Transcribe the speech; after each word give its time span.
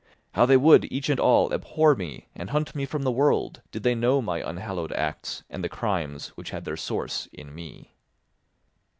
How 0.31 0.47
they 0.47 0.57
would, 0.57 0.91
each 0.91 1.09
and 1.09 1.19
all, 1.19 1.53
abhor 1.53 1.93
me 1.93 2.25
and 2.33 2.49
hunt 2.49 2.73
me 2.73 2.87
from 2.87 3.03
the 3.03 3.11
world, 3.11 3.61
did 3.71 3.83
they 3.83 3.93
know 3.93 4.19
my 4.19 4.39
unhallowed 4.39 4.91
acts 4.93 5.43
and 5.47 5.63
the 5.63 5.69
crimes 5.69 6.29
which 6.29 6.49
had 6.49 6.65
their 6.65 6.75
source 6.75 7.27
in 7.31 7.53
me! 7.53 7.93